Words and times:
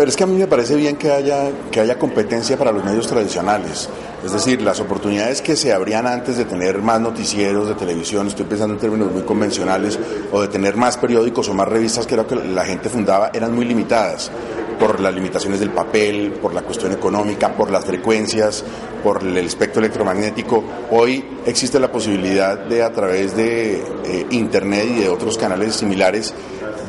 Pero 0.00 0.08
es 0.08 0.16
que 0.16 0.24
a 0.24 0.26
mí 0.26 0.38
me 0.38 0.46
parece 0.46 0.76
bien 0.76 0.96
que 0.96 1.12
haya, 1.12 1.50
que 1.70 1.78
haya 1.78 1.98
competencia 1.98 2.56
para 2.56 2.72
los 2.72 2.82
medios 2.82 3.06
tradicionales. 3.06 3.86
Es 4.24 4.32
decir, 4.32 4.62
las 4.62 4.80
oportunidades 4.80 5.42
que 5.42 5.56
se 5.56 5.74
abrían 5.74 6.06
antes 6.06 6.38
de 6.38 6.46
tener 6.46 6.80
más 6.80 7.02
noticieros 7.02 7.68
de 7.68 7.74
televisión, 7.74 8.26
estoy 8.26 8.46
pensando 8.46 8.72
en 8.72 8.80
términos 8.80 9.12
muy 9.12 9.24
convencionales, 9.24 9.98
o 10.32 10.40
de 10.40 10.48
tener 10.48 10.74
más 10.78 10.96
periódicos 10.96 11.50
o 11.50 11.52
más 11.52 11.68
revistas 11.68 12.06
que 12.06 12.14
era 12.14 12.24
que 12.24 12.34
la 12.34 12.64
gente 12.64 12.88
fundaba, 12.88 13.30
eran 13.34 13.54
muy 13.54 13.66
limitadas 13.66 14.30
por 14.80 14.98
las 14.98 15.14
limitaciones 15.14 15.60
del 15.60 15.70
papel, 15.70 16.32
por 16.32 16.54
la 16.54 16.62
cuestión 16.62 16.90
económica, 16.92 17.52
por 17.52 17.70
las 17.70 17.84
frecuencias, 17.84 18.64
por 19.04 19.22
el 19.22 19.36
espectro 19.36 19.80
electromagnético. 19.80 20.64
Hoy 20.90 21.22
existe 21.44 21.78
la 21.78 21.92
posibilidad 21.92 22.58
de 22.58 22.82
a 22.82 22.90
través 22.90 23.36
de 23.36 23.76
eh, 23.76 24.26
Internet 24.30 24.86
y 24.96 25.00
de 25.00 25.08
otros 25.10 25.36
canales 25.36 25.74
similares 25.76 26.32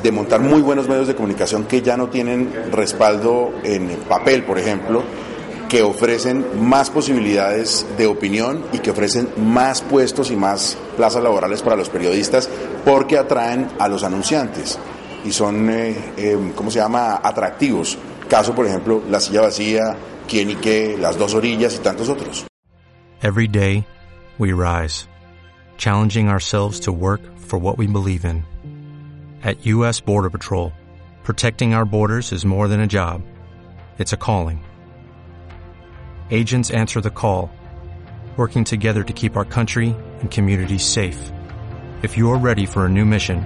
de 0.01 0.11
montar 0.11 0.39
muy 0.39 0.61
buenos 0.61 0.87
medios 0.87 1.07
de 1.07 1.15
comunicación 1.15 1.65
que 1.65 1.81
ya 1.81 1.97
no 1.97 2.07
tienen 2.07 2.71
respaldo 2.71 3.51
en 3.63 3.89
papel, 4.07 4.43
por 4.43 4.57
ejemplo, 4.57 5.03
que 5.67 5.83
ofrecen 5.83 6.45
más 6.61 6.89
posibilidades 6.89 7.85
de 7.97 8.07
opinión 8.07 8.63
y 8.71 8.79
que 8.79 8.91
ofrecen 8.91 9.29
más 9.37 9.81
puestos 9.81 10.31
y 10.31 10.35
más 10.37 10.77
plazas 10.95 11.21
laborales 11.21 11.61
para 11.61 11.75
los 11.75 11.89
periodistas 11.89 12.49
porque 12.85 13.17
atraen 13.17 13.67
a 13.79 13.87
los 13.87 14.03
anunciantes 14.03 14.79
y 15.25 15.31
son, 15.31 15.69
eh, 15.69 15.95
eh, 16.17 16.51
¿cómo 16.55 16.71
se 16.71 16.79
llama?, 16.79 17.19
atractivos. 17.23 17.97
Caso, 18.29 18.53
por 18.53 18.65
ejemplo, 18.65 19.03
La 19.09 19.19
Silla 19.19 19.41
Vacía, 19.41 19.95
KienyKe, 20.27 20.97
Las 20.97 21.17
Dos 21.17 21.33
Orillas 21.33 21.75
y 21.75 21.79
tantos 21.79 22.09
otros. 22.09 22.45
Every 23.21 23.47
day, 23.47 23.85
we 24.39 24.51
rise, 24.53 25.07
challenging 25.77 26.27
ourselves 26.29 26.79
to 26.81 26.91
work 26.91 27.21
for 27.37 27.59
what 27.59 27.77
we 27.77 27.85
believe 27.85 28.25
in. 28.25 28.43
At 29.43 29.65
U.S. 29.65 30.01
Border 30.01 30.29
Patrol, 30.29 30.71
protecting 31.23 31.73
our 31.73 31.85
borders 31.85 32.31
is 32.31 32.45
more 32.45 32.67
than 32.67 32.79
a 32.79 32.87
job. 32.87 33.21
It's 33.99 34.13
a 34.13 34.17
calling. 34.17 34.63
Agents 36.31 36.71
answer 36.71 37.01
the 37.01 37.11
call, 37.11 37.51
working 38.37 38.63
together 38.63 39.03
to 39.03 39.13
keep 39.13 39.35
our 39.35 39.45
country 39.45 39.95
and 40.21 40.31
communities 40.31 40.83
safe. 40.83 41.31
If 42.01 42.17
you're 42.17 42.37
ready 42.37 42.65
for 42.65 42.85
a 42.85 42.89
new 42.89 43.05
mission, 43.05 43.45